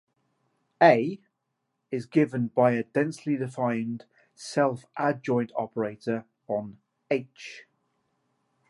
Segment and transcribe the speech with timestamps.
[0.81, 1.19] "A"
[1.91, 6.79] is given by a densely defined self-adjoint operator on
[7.11, 7.65] "H".